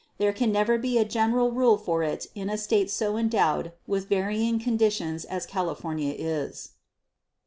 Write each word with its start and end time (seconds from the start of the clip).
There 0.17 0.33
can 0.33 0.51
never 0.51 0.79
be 0.79 0.97
a 0.97 1.05
general 1.05 1.51
rule 1.51 1.77
for 1.77 2.01
it 2.01 2.25
in 2.33 2.49
a 2.49 2.57
State 2.57 2.89
so 2.89 3.17
endowed 3.17 3.71
with 3.85 4.09
varying 4.09 4.57
conditions 4.57 5.25
as 5.25 5.45
California 5.45 6.15
is. 6.17 6.71